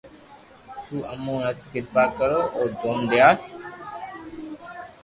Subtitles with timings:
[0.85, 3.37] تو امو نت ڪرپا ڪرو او دون ديال